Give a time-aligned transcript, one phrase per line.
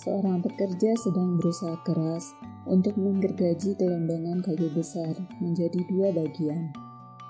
[0.00, 2.32] Seorang pekerja sedang berusaha keras
[2.64, 5.12] untuk menggergaji gelondongan kayu besar
[5.44, 6.72] menjadi dua bagian.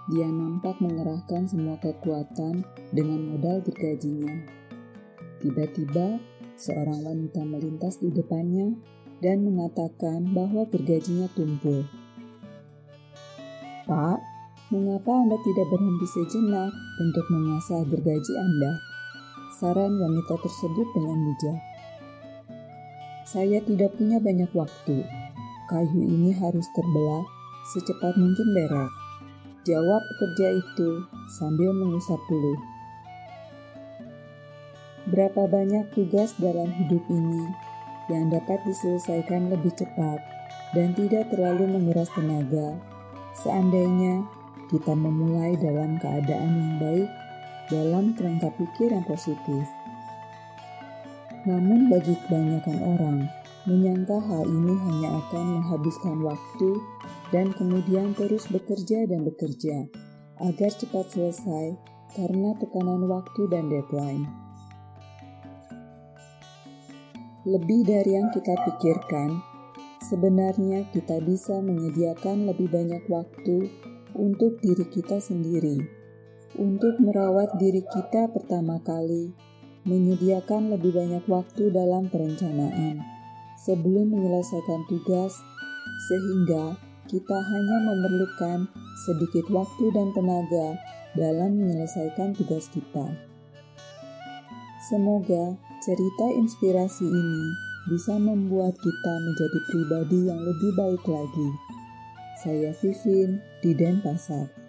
[0.07, 2.63] Dia nampak mengerahkan semua kekuatan
[2.95, 4.47] dengan modal gergajinya.
[5.43, 6.23] Tiba-tiba,
[6.55, 8.79] seorang wanita melintas di depannya
[9.19, 11.83] dan mengatakan bahwa gergajinya tumpul.
[13.91, 14.19] Pak,
[14.71, 16.71] mengapa Anda tidak berhenti sejenak
[17.03, 18.73] untuk mengasah gergaji Anda?
[19.59, 21.70] Saran wanita tersebut dengan bijak.
[23.25, 25.05] Saya tidak punya banyak waktu.
[25.71, 27.25] Kayu ini harus terbelah
[27.75, 28.91] secepat mungkin berak.
[29.69, 31.05] Jawab pekerja itu
[31.39, 32.57] sambil mengusap bulu.
[35.11, 37.45] Berapa banyak tugas dalam hidup ini
[38.11, 40.19] yang dapat diselesaikan lebih cepat
[40.75, 42.79] dan tidak terlalu menguras tenaga
[43.39, 44.27] seandainya
[44.71, 47.11] kita memulai dalam keadaan yang baik
[47.71, 49.67] dalam kerangka pikir yang positif.
[51.49, 53.19] Namun bagi kebanyakan orang,
[53.65, 56.71] menyangka hal ini hanya akan menghabiskan waktu
[57.33, 59.89] dan kemudian terus bekerja dan bekerja
[60.41, 61.77] agar cepat selesai
[62.13, 64.29] karena tekanan waktu dan deadline.
[67.49, 69.41] Lebih dari yang kita pikirkan,
[70.13, 73.73] sebenarnya kita bisa menyediakan lebih banyak waktu
[74.13, 75.81] untuk diri kita sendiri,
[76.61, 79.50] untuk merawat diri kita pertama kali
[79.85, 83.01] menyediakan lebih banyak waktu dalam perencanaan
[83.61, 85.37] sebelum menyelesaikan tugas,
[86.09, 86.77] sehingga
[87.09, 88.69] kita hanya memerlukan
[89.05, 90.79] sedikit waktu dan tenaga
[91.19, 93.11] dalam menyelesaikan tugas kita.
[94.89, 97.45] Semoga cerita inspirasi ini
[97.89, 101.49] bisa membuat kita menjadi pribadi yang lebih baik lagi.
[102.41, 104.60] Saya Vivin di Denpasar.